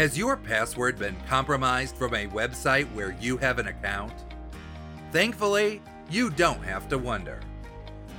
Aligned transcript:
Has 0.00 0.16
your 0.16 0.34
password 0.34 0.98
been 0.98 1.14
compromised 1.28 1.94
from 1.94 2.14
a 2.14 2.26
website 2.28 2.90
where 2.94 3.14
you 3.20 3.36
have 3.36 3.58
an 3.58 3.66
account? 3.68 4.14
Thankfully, 5.12 5.82
you 6.08 6.30
don't 6.30 6.64
have 6.64 6.88
to 6.88 6.96
wonder. 6.96 7.38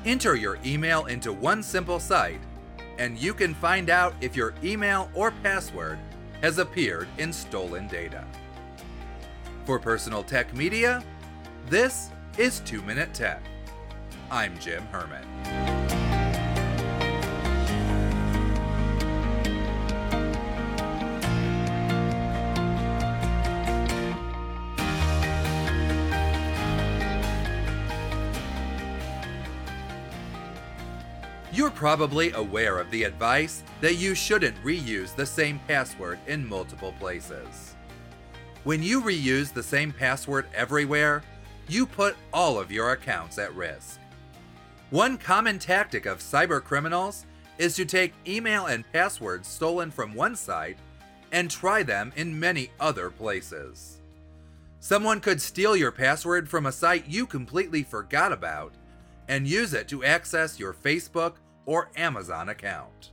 Enter 0.05 0.35
your 0.35 0.59
email 0.63 1.07
into 1.07 1.33
one 1.33 1.63
simple 1.63 1.99
site, 1.99 2.39
and 2.99 3.17
you 3.17 3.33
can 3.33 3.55
find 3.55 3.89
out 3.89 4.13
if 4.21 4.35
your 4.35 4.53
email 4.63 5.09
or 5.15 5.31
password 5.41 5.97
has 6.43 6.59
appeared 6.59 7.07
in 7.17 7.33
stolen 7.33 7.87
data. 7.87 8.27
For 9.65 9.79
Personal 9.79 10.21
Tech 10.21 10.53
Media, 10.53 11.03
this 11.67 12.11
is 12.37 12.59
2 12.59 12.83
Minute 12.83 13.11
Tech. 13.11 13.41
I'm 14.29 14.55
Jim 14.59 14.83
Herman. 14.91 15.70
You're 31.53 31.69
probably 31.69 32.31
aware 32.31 32.79
of 32.79 32.89
the 32.91 33.03
advice 33.03 33.63
that 33.81 33.95
you 33.95 34.15
shouldn't 34.15 34.55
reuse 34.63 35.13
the 35.13 35.25
same 35.25 35.59
password 35.67 36.17
in 36.25 36.47
multiple 36.47 36.93
places. 36.97 37.75
When 38.63 38.81
you 38.81 39.01
reuse 39.01 39.51
the 39.51 39.61
same 39.61 39.91
password 39.91 40.45
everywhere, 40.55 41.23
you 41.67 41.85
put 41.85 42.15
all 42.31 42.57
of 42.57 42.71
your 42.71 42.91
accounts 42.91 43.37
at 43.37 43.53
risk. 43.53 43.99
One 44.91 45.17
common 45.17 45.59
tactic 45.59 46.05
of 46.05 46.19
cybercriminals 46.19 47.25
is 47.57 47.75
to 47.75 47.85
take 47.85 48.13
email 48.25 48.67
and 48.67 48.89
passwords 48.93 49.49
stolen 49.49 49.91
from 49.91 50.13
one 50.13 50.37
site 50.37 50.77
and 51.33 51.51
try 51.51 51.83
them 51.83 52.13
in 52.15 52.39
many 52.39 52.71
other 52.79 53.09
places. 53.09 53.99
Someone 54.79 55.19
could 55.19 55.41
steal 55.41 55.75
your 55.75 55.91
password 55.91 56.47
from 56.47 56.65
a 56.65 56.71
site 56.71 57.09
you 57.09 57.25
completely 57.25 57.83
forgot 57.83 58.31
about 58.31 58.73
and 59.27 59.47
use 59.47 59.73
it 59.73 59.87
to 59.87 60.03
access 60.03 60.59
your 60.59 60.73
Facebook 60.73 61.35
or 61.65 61.89
Amazon 61.95 62.49
account. 62.49 63.11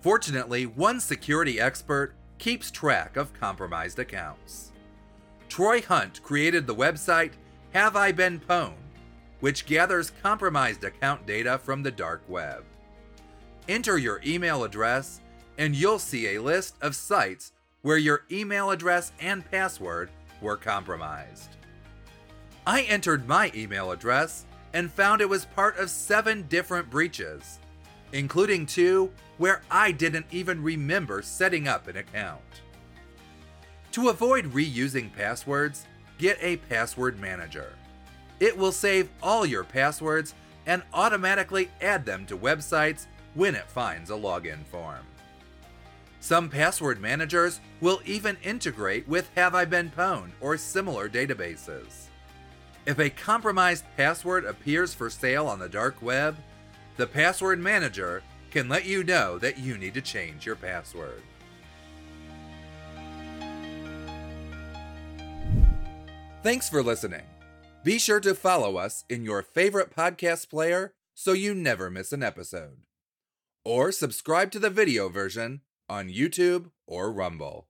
Fortunately, 0.00 0.66
one 0.66 1.00
security 1.00 1.60
expert 1.60 2.14
keeps 2.38 2.70
track 2.70 3.16
of 3.16 3.32
compromised 3.32 3.98
accounts. 3.98 4.72
Troy 5.48 5.82
Hunt 5.82 6.22
created 6.22 6.66
the 6.66 6.74
website 6.74 7.32
Have 7.72 7.94
I 7.94 8.10
Been 8.10 8.40
Pwned, 8.40 8.72
which 9.40 9.66
gathers 9.66 10.12
compromised 10.22 10.82
account 10.82 11.26
data 11.26 11.58
from 11.58 11.82
the 11.82 11.90
dark 11.90 12.22
web. 12.28 12.64
Enter 13.68 13.98
your 13.98 14.20
email 14.26 14.64
address, 14.64 15.20
and 15.58 15.76
you'll 15.76 15.98
see 15.98 16.34
a 16.34 16.42
list 16.42 16.74
of 16.80 16.96
sites 16.96 17.52
where 17.82 17.98
your 17.98 18.24
email 18.30 18.70
address 18.70 19.12
and 19.20 19.48
password 19.50 20.10
were 20.40 20.56
compromised. 20.56 21.56
I 22.66 22.82
entered 22.82 23.28
my 23.28 23.52
email 23.54 23.90
address 23.90 24.46
and 24.74 24.90
found 24.90 25.20
it 25.20 25.28
was 25.28 25.44
part 25.44 25.76
of 25.78 25.90
seven 25.90 26.42
different 26.48 26.90
breaches, 26.90 27.58
including 28.12 28.66
two 28.66 29.10
where 29.38 29.62
I 29.70 29.92
didn't 29.92 30.26
even 30.30 30.62
remember 30.62 31.22
setting 31.22 31.68
up 31.68 31.88
an 31.88 31.96
account. 31.96 32.40
To 33.92 34.08
avoid 34.08 34.52
reusing 34.52 35.14
passwords, 35.14 35.86
get 36.18 36.38
a 36.40 36.56
password 36.56 37.20
manager. 37.20 37.72
It 38.40 38.56
will 38.56 38.72
save 38.72 39.08
all 39.22 39.44
your 39.44 39.64
passwords 39.64 40.34
and 40.66 40.82
automatically 40.94 41.70
add 41.80 42.04
them 42.04 42.24
to 42.26 42.36
websites 42.36 43.06
when 43.34 43.54
it 43.54 43.70
finds 43.70 44.10
a 44.10 44.14
login 44.14 44.64
form. 44.66 45.04
Some 46.20 46.48
password 46.48 47.00
managers 47.00 47.60
will 47.80 48.00
even 48.04 48.36
integrate 48.44 49.08
with 49.08 49.28
Have 49.34 49.54
I 49.56 49.64
Been 49.64 49.90
Pwned 49.90 50.30
or 50.40 50.56
similar 50.56 51.08
databases. 51.08 52.06
If 52.84 52.98
a 52.98 53.10
compromised 53.10 53.84
password 53.96 54.44
appears 54.44 54.92
for 54.92 55.08
sale 55.08 55.46
on 55.46 55.60
the 55.60 55.68
dark 55.68 56.02
web, 56.02 56.36
the 56.96 57.06
password 57.06 57.60
manager 57.60 58.22
can 58.50 58.68
let 58.68 58.84
you 58.84 59.04
know 59.04 59.38
that 59.38 59.58
you 59.58 59.78
need 59.78 59.94
to 59.94 60.00
change 60.00 60.44
your 60.44 60.56
password. 60.56 61.22
Thanks 66.42 66.68
for 66.68 66.82
listening. 66.82 67.22
Be 67.84 68.00
sure 68.00 68.20
to 68.20 68.34
follow 68.34 68.76
us 68.76 69.04
in 69.08 69.24
your 69.24 69.42
favorite 69.42 69.94
podcast 69.94 70.50
player 70.50 70.92
so 71.14 71.32
you 71.32 71.54
never 71.54 71.88
miss 71.88 72.12
an 72.12 72.24
episode. 72.24 72.78
Or 73.64 73.92
subscribe 73.92 74.50
to 74.52 74.58
the 74.58 74.70
video 74.70 75.08
version 75.08 75.60
on 75.88 76.08
YouTube 76.08 76.70
or 76.86 77.12
Rumble. 77.12 77.68